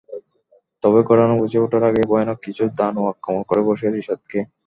[0.83, 4.39] তবে ঘটনা বুঝে ওঠার আগেই ভয়ানক কিছু দানো আক্রমণ করে বসে রিশাদকে।